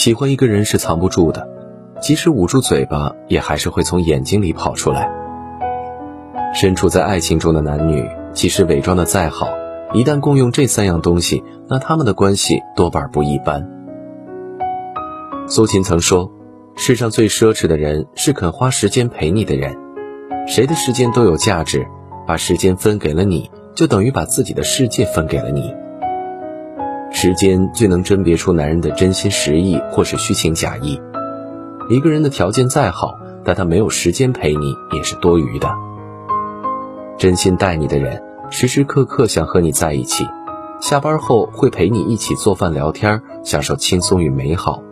[0.00, 1.46] 喜欢一个人是藏不住的，
[2.00, 5.10] 即使捂住嘴巴，也还是会从眼睛里跑出来。
[6.54, 9.50] 身处在爱情中的男女，即使伪装的再好，
[9.92, 13.68] 一旦共用这三样东西，那他们的关系多半不一般。
[15.46, 16.32] 苏秦曾说
[16.76, 19.76] ：“世上最奢侈的人是肯花时间陪你的人。
[20.46, 21.86] 谁的时间都有价值，
[22.26, 25.74] 把时间分给了你，就等于把自己的世界分给了你。
[27.12, 31.00] 时间最能甄别出男人的真心实意或是虚情假意。
[31.88, 33.14] 一个人的条件再好，
[33.44, 35.68] 但他没有时间陪你，也是多余的。”
[37.18, 40.24] 真心待你的人，时时刻刻想和你在一起，
[40.80, 44.82] 下班后会陪你一起做饭聊天，享受轻松与美好。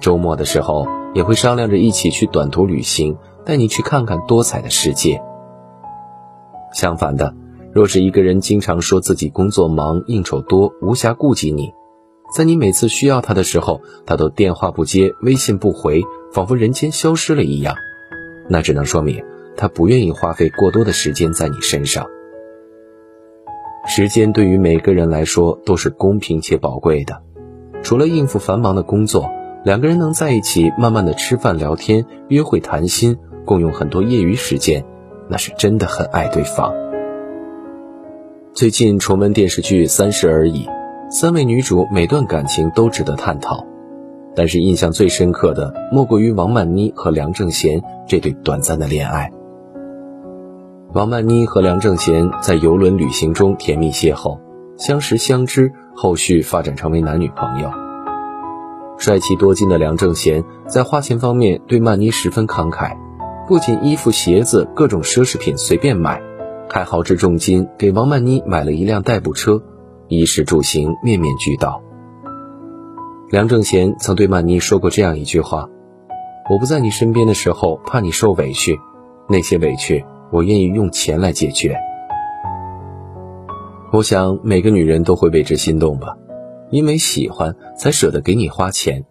[0.00, 5.22] 周末的时候也会商量着一起去短途旅行，带你去看看多彩的世界。
[6.72, 7.32] 相反的，
[7.74, 11.72] 若是一个人经常说自己工作忙、应酬多，无暇顾及你，
[12.32, 17.74] 在你每次需要他的时候，他都电话不接、微信不回，仿佛人间消失了一样，
[18.48, 19.20] 那只能说明。
[19.56, 22.06] 他不愿意花费过多的时间在你身上。
[23.86, 27.22] 时间对于每个人来说都是公平且宝贵的，
[27.82, 29.30] 除了应付繁忙的工作，
[29.64, 34.84] 两个人能在一起慢慢的吃饭聊天、约会谈心，共用很多业余时间，
[35.28, 36.72] 那是真的很爱对方。
[38.64, 40.64] 最近重温电视剧《三十而已》，
[41.10, 43.62] 三位女主每段感情都值得探讨，
[44.34, 49.30] 但是印象最深刻的莫过于王曼妮和梁正贤这对短暂的恋爱。
[50.94, 54.40] 王曼妮和梁正贤在游轮旅行中甜蜜邂逅，
[54.78, 57.70] 相识相知，后续发展成为男女朋友。
[58.96, 62.96] 帅气多金的梁正贤在花钱方面对曼妮十分慷慨，
[63.46, 66.22] 不仅衣服、鞋子各种奢侈品随便买，
[66.68, 69.62] 还豪掷重金给王曼妮买了一辆代步车，
[70.08, 71.82] 衣食住行面面俱到。
[73.30, 75.68] 梁正贤曾对曼妮说过这样一句话
[76.50, 78.78] ：“我不在你身边的时候，怕你受委屈，
[79.28, 81.76] 那些委屈。”我愿意用钱来解决。
[83.92, 86.16] 我想每个女人都会为之心动吧，
[86.70, 89.04] 因为喜欢才舍得给你花钱。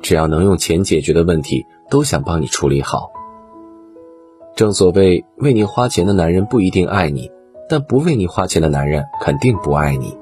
[0.00, 3.10] 只要能用钱解决的问题，都想帮你处理好。
[4.54, 7.30] 正所谓，为你花钱的男人不一定爱你，
[7.70, 10.16] 但不为你花钱的男人肯定不爱你。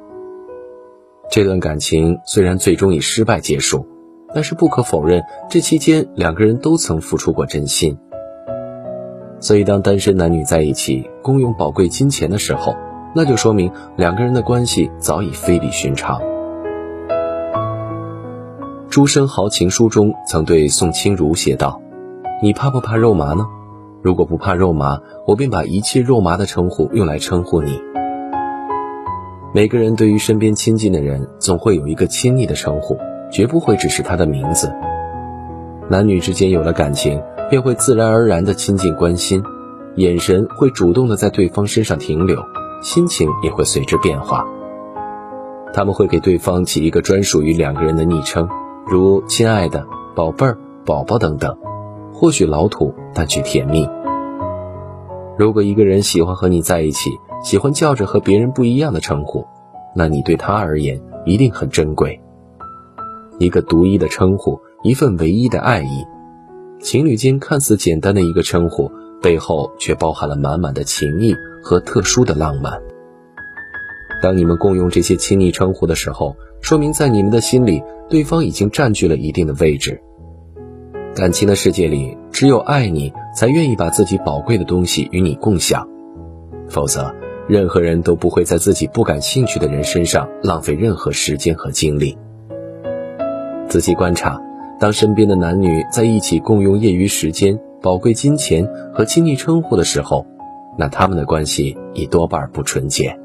[1.30, 3.86] 这段感情虽然最终以失败结束，
[4.32, 7.98] 但是不可否认，这期间两个人都曾付出过真心。
[9.40, 12.76] 所以，当单身男女在一起共用宝贵金钱的时候，
[13.16, 16.20] 那就说明两个人的关系早已非比寻常。
[18.88, 21.80] 朱生豪情书中曾对宋清如写道
[22.42, 23.46] ：“你怕不怕肉麻呢？
[24.02, 27.80] 如果不怕肉麻，我便把一切肉麻的称呼用来称呼你。”
[29.54, 32.96] 每个人对于身边亲近的人，总会有一个亲昵的称呼，
[33.30, 34.72] 绝不会只是他的名字。
[35.88, 37.20] 男女之间有了感情。
[37.50, 39.42] 便会自然而然的亲近关心，
[39.96, 42.40] 眼神会主动的在对方身上停留，
[42.80, 44.46] 心情也会随之变化。
[45.74, 48.48] 他们会给对方起一个专属于两个人的昵称，
[48.86, 49.84] 如“亲爱的
[50.14, 50.56] ”“宝贝儿
[50.86, 51.56] ”“宝宝”等等，
[52.20, 53.88] 或许老土，但却甜蜜。
[55.38, 57.08] 如果一个人喜欢和你在一起，
[57.42, 59.46] 喜欢叫着和别人不一样的称呼，
[59.96, 62.20] 那你对他而言一定很珍贵。
[63.38, 66.04] 一个独一的称呼，一份唯一的爱意。
[66.78, 68.92] 情侣间看似简单的一个称呼，
[69.22, 72.78] 背后却包含了满满的情谊和特殊的浪漫。
[74.22, 80.02] 当你们共用这些亲昵称呼的时候，说明在你们的心里，对方已经占据了一定的位置。
[81.14, 85.86] 感情的世界里，只有爱你，才愿意把自己宝贵的东西与你共享，
[86.68, 87.14] 否则，
[87.48, 92.16] 任何人都不会在自己不感兴趣的人身上浪费任何时间和精力。
[93.68, 94.40] 仔细观察。
[94.78, 100.24] 当身边的男女在一起共用业余时间、宝贵金钱和亲昵称呼的时候，
[100.78, 103.19] 那他们的关系已多半不纯洁。